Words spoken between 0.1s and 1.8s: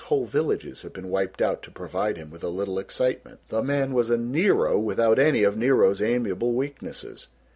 villages have been wiped out to